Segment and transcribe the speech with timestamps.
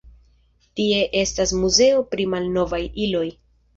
[0.79, 3.27] Tie estas muzeo pri malnovaj iloj.